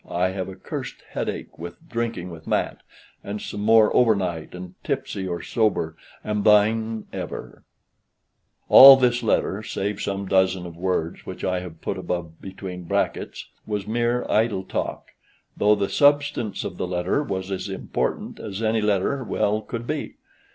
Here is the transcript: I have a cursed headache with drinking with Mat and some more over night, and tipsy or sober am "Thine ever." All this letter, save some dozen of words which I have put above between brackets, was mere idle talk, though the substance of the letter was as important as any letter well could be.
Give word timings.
I 0.09 0.29
have 0.29 0.49
a 0.49 0.55
cursed 0.55 1.03
headache 1.11 1.59
with 1.59 1.77
drinking 1.87 2.31
with 2.31 2.47
Mat 2.47 2.81
and 3.23 3.39
some 3.39 3.61
more 3.61 3.95
over 3.95 4.15
night, 4.15 4.55
and 4.55 4.73
tipsy 4.83 5.27
or 5.27 5.43
sober 5.43 5.95
am 6.25 6.41
"Thine 6.41 7.05
ever." 7.13 7.63
All 8.67 8.95
this 8.97 9.21
letter, 9.21 9.61
save 9.61 10.01
some 10.01 10.25
dozen 10.25 10.65
of 10.65 10.75
words 10.75 11.27
which 11.27 11.43
I 11.43 11.59
have 11.59 11.81
put 11.81 11.99
above 11.99 12.41
between 12.41 12.85
brackets, 12.85 13.47
was 13.67 13.85
mere 13.85 14.25
idle 14.27 14.63
talk, 14.63 15.09
though 15.55 15.75
the 15.75 15.87
substance 15.87 16.63
of 16.63 16.77
the 16.77 16.87
letter 16.87 17.21
was 17.21 17.51
as 17.51 17.69
important 17.69 18.39
as 18.39 18.63
any 18.63 18.81
letter 18.81 19.23
well 19.23 19.61
could 19.61 19.85
be. 19.85 20.15